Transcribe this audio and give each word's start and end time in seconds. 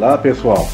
Olá, 0.00 0.16
pessoal. 0.16 0.66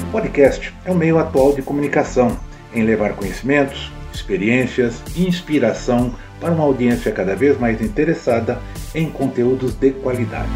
O 0.00 0.10
podcast 0.10 0.72
é 0.82 0.90
um 0.90 0.94
meio 0.94 1.18
atual 1.18 1.54
de 1.54 1.60
comunicação 1.60 2.38
em 2.72 2.84
levar 2.84 3.12
conhecimentos, 3.12 3.92
experiências 4.14 5.02
e 5.14 5.28
inspiração 5.28 6.14
para 6.40 6.52
uma 6.52 6.64
audiência 6.64 7.12
cada 7.12 7.36
vez 7.36 7.60
mais 7.60 7.82
interessada 7.82 8.58
em 8.94 9.10
conteúdos 9.10 9.74
de 9.74 9.90
qualidade. 9.90 10.48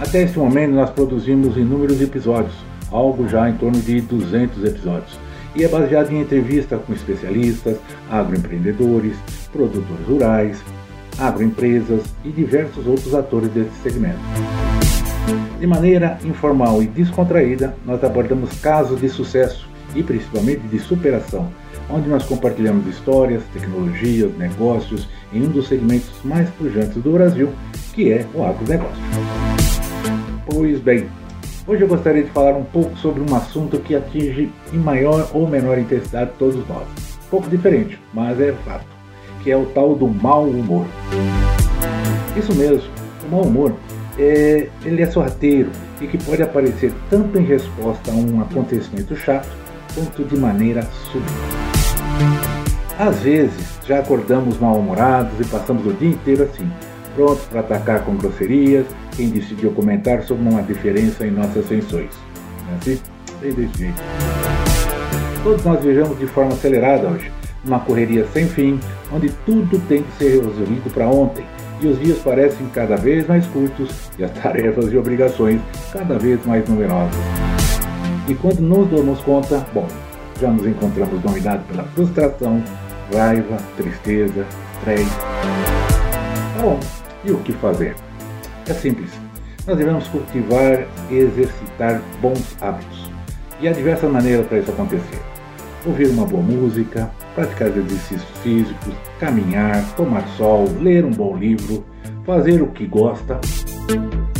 Até 0.00 0.22
este 0.22 0.38
momento, 0.38 0.72
nós 0.72 0.88
produzimos 0.88 1.58
inúmeros 1.58 2.00
episódios, 2.00 2.54
algo 2.90 3.28
já 3.28 3.50
em 3.50 3.58
torno 3.58 3.78
de 3.78 4.00
200 4.00 4.64
episódios, 4.64 5.20
e 5.54 5.64
é 5.64 5.68
baseado 5.68 6.10
em 6.12 6.22
entrevistas 6.22 6.80
com 6.86 6.94
especialistas, 6.94 7.76
agroempreendedores, 8.10 9.18
produtores 9.52 10.06
rurais, 10.08 10.62
agroempresas 11.18 12.02
e 12.24 12.30
diversos 12.30 12.86
outros 12.86 13.14
atores 13.14 13.50
desse 13.50 13.74
segmento. 13.82 14.20
De 15.58 15.66
maneira 15.66 16.18
informal 16.24 16.82
e 16.82 16.86
descontraída, 16.86 17.76
nós 17.86 18.02
abordamos 18.02 18.60
casos 18.60 19.00
de 19.00 19.08
sucesso 19.08 19.68
e 19.94 20.02
principalmente 20.02 20.62
de 20.68 20.78
superação, 20.78 21.52
onde 21.88 22.08
nós 22.08 22.24
compartilhamos 22.24 22.86
histórias, 22.86 23.42
tecnologias, 23.52 24.36
negócios 24.36 25.08
em 25.32 25.42
um 25.42 25.48
dos 25.48 25.68
segmentos 25.68 26.10
mais 26.24 26.48
pujantes 26.50 27.00
do 27.02 27.12
Brasil, 27.12 27.50
que 27.94 28.10
é 28.10 28.26
o 28.34 28.44
agronegócio. 28.44 29.02
Pois 30.46 30.80
bem, 30.80 31.08
hoje 31.66 31.82
eu 31.82 31.88
gostaria 31.88 32.24
de 32.24 32.30
falar 32.30 32.56
um 32.56 32.64
pouco 32.64 32.96
sobre 32.96 33.22
um 33.22 33.34
assunto 33.36 33.78
que 33.78 33.94
atinge 33.94 34.50
em 34.72 34.78
maior 34.78 35.30
ou 35.32 35.46
menor 35.46 35.78
intensidade 35.78 36.32
todos 36.38 36.66
nós. 36.68 36.88
Pouco 37.30 37.48
diferente, 37.48 37.98
mas 38.12 38.40
é 38.40 38.52
fato 38.64 38.92
que 39.42 39.50
é 39.50 39.56
o 39.56 39.66
tal 39.66 39.94
do 39.94 40.06
mau 40.06 40.44
humor. 40.44 40.86
Isso 42.36 42.54
mesmo, 42.54 42.88
o 43.26 43.30
mau 43.30 43.42
humor 43.42 43.74
é, 44.18 44.68
ele 44.84 45.02
é 45.02 45.06
sorrateiro 45.06 45.70
e 46.00 46.06
que 46.06 46.18
pode 46.18 46.42
aparecer 46.42 46.92
tanto 47.08 47.38
em 47.38 47.44
resposta 47.44 48.10
a 48.10 48.14
um 48.14 48.40
acontecimento 48.40 49.16
chato 49.16 49.48
quanto 49.94 50.24
de 50.24 50.36
maneira 50.36 50.82
súbita. 51.10 51.32
Às 52.98 53.20
vezes 53.20 53.78
já 53.86 53.98
acordamos 53.98 54.58
mal-humorados 54.58 55.40
e 55.40 55.44
passamos 55.44 55.86
o 55.86 55.92
dia 55.92 56.10
inteiro 56.10 56.44
assim, 56.44 56.70
prontos 57.14 57.44
para 57.44 57.60
atacar 57.60 58.04
com 58.04 58.16
grosserias 58.16 58.86
quem 59.16 59.28
decidiu 59.28 59.72
comentar 59.72 60.22
sobre 60.22 60.48
uma 60.48 60.62
diferença 60.62 61.26
em 61.26 61.30
nossas 61.30 61.66
feições. 61.66 62.10
Não 62.66 62.74
é 62.74 62.76
assim? 62.78 63.00
É 63.42 63.50
desse 63.50 63.78
jeito. 63.78 64.02
Todos 65.42 65.64
nós 65.64 65.82
viajamos 65.82 66.18
de 66.18 66.26
forma 66.26 66.52
acelerada 66.52 67.08
hoje 67.08 67.30
uma 67.64 67.80
correria 67.80 68.26
sem 68.32 68.46
fim, 68.48 68.78
onde 69.12 69.30
tudo 69.46 69.78
tem 69.88 70.02
que 70.02 70.12
ser 70.18 70.42
resolvido 70.42 70.92
para 70.92 71.06
ontem, 71.06 71.44
e 71.82 71.88
os 71.88 71.98
dias 71.98 72.18
parecem 72.18 72.68
cada 72.68 72.96
vez 72.96 73.26
mais 73.26 73.44
curtos 73.46 74.10
e 74.16 74.24
as 74.24 74.30
tarefas 74.30 74.92
e 74.92 74.96
obrigações 74.96 75.60
cada 75.92 76.16
vez 76.16 76.44
mais 76.46 76.66
numerosas. 76.68 77.14
E 78.28 78.34
quando 78.34 78.60
nos 78.60 78.88
damos 78.88 79.20
conta, 79.20 79.66
bom, 79.74 79.88
já 80.40 80.48
nos 80.48 80.64
encontramos 80.64 81.20
dominados 81.20 81.66
pela 81.66 81.82
frustração, 81.84 82.62
raiva, 83.12 83.56
tristeza, 83.76 84.46
estresse. 84.76 85.18
Tá 86.56 86.62
bom, 86.62 86.78
e 87.24 87.32
o 87.32 87.38
que 87.38 87.52
fazer? 87.54 87.96
É 88.68 88.72
simples. 88.72 89.10
Nós 89.66 89.76
devemos 89.76 90.06
cultivar 90.08 90.86
e 91.10 91.16
exercitar 91.16 92.00
bons 92.20 92.56
hábitos. 92.60 93.10
E 93.60 93.66
há 93.66 93.72
diversas 93.72 94.10
maneiras 94.10 94.46
para 94.46 94.58
isso 94.58 94.70
acontecer. 94.70 95.20
Ouvir 95.84 96.08
uma 96.10 96.24
boa 96.24 96.42
música, 96.42 97.10
praticar 97.34 97.68
exercícios 97.68 98.22
físicos, 98.42 98.94
caminhar, 99.18 99.84
tomar 99.96 100.26
sol, 100.36 100.64
ler 100.80 101.04
um 101.04 101.10
bom 101.10 101.36
livro, 101.36 101.84
fazer 102.24 102.62
o 102.62 102.68
que 102.68 102.86
gosta. 102.86 103.40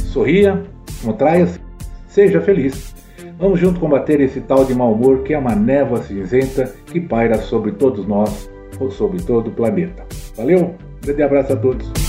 Sorria, 0.05 0.63
contraia-se, 1.03 1.59
seja 2.07 2.41
feliz. 2.41 2.95
Vamos 3.39 3.59
junto 3.59 3.81
combater 3.81 4.21
esse 4.21 4.41
tal 4.41 4.65
de 4.65 4.73
mau 4.73 4.93
humor 4.93 5.25
que 5.25 5.35
é 5.35 5.39
uma 5.39 5.57
névoa 5.57 6.01
cinzenta 6.03 6.73
que 6.87 7.01
paira 7.01 7.39
sobre 7.39 7.73
todos 7.73 8.07
nós 8.07 8.49
ou 8.79 8.93
sobre 8.93 9.21
todo 9.21 9.49
o 9.49 9.53
planeta. 9.53 10.05
Valeu? 10.37 10.77
Grande 11.03 11.23
abraço 11.25 11.55
a 11.55 11.57
todos. 11.57 12.02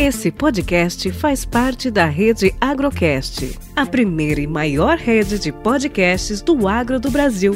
Esse 0.00 0.30
podcast 0.30 1.12
faz 1.12 1.44
parte 1.44 1.90
da 1.90 2.06
rede 2.06 2.54
Agrocast, 2.58 3.58
a 3.76 3.84
primeira 3.84 4.40
e 4.40 4.46
maior 4.46 4.96
rede 4.96 5.38
de 5.38 5.52
podcasts 5.52 6.40
do 6.40 6.66
agro 6.66 6.98
do 6.98 7.10
Brasil. 7.10 7.54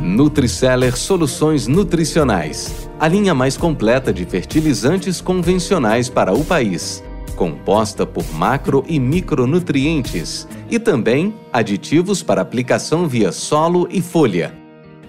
Nutriceller 0.00 0.96
Soluções 0.96 1.66
Nutricionais. 1.66 2.88
A 3.00 3.08
linha 3.08 3.34
mais 3.34 3.56
completa 3.56 4.12
de 4.12 4.24
fertilizantes 4.24 5.20
convencionais 5.20 6.08
para 6.08 6.32
o 6.32 6.44
país. 6.44 7.02
Composta 7.34 8.06
por 8.06 8.32
macro 8.32 8.84
e 8.86 9.00
micronutrientes 9.00 10.46
e 10.70 10.78
também 10.78 11.34
aditivos 11.52 12.22
para 12.22 12.40
aplicação 12.40 13.06
via 13.06 13.32
solo 13.32 13.88
e 13.90 14.00
folha, 14.00 14.54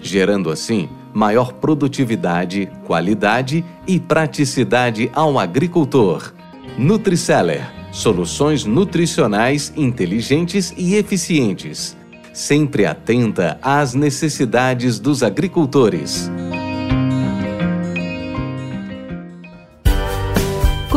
gerando 0.00 0.50
assim 0.50 0.88
maior 1.12 1.54
produtividade, 1.54 2.70
qualidade 2.86 3.64
e 3.86 3.98
praticidade 3.98 5.10
ao 5.14 5.38
agricultor. 5.38 6.32
Nutriceller 6.78 7.78
soluções 7.90 8.64
nutricionais 8.64 9.72
inteligentes 9.76 10.72
e 10.76 10.94
eficientes, 10.94 11.96
sempre 12.32 12.86
atenta 12.86 13.58
às 13.62 13.94
necessidades 13.94 14.98
dos 14.98 15.22
agricultores. 15.22 16.30